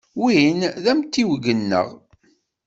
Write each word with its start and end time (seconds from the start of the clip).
Win 0.21 0.59
d 0.83 0.85
amtiweg-nneɣ. 0.91 1.87